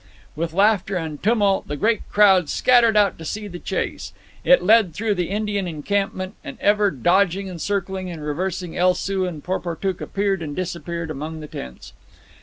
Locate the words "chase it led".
3.59-4.95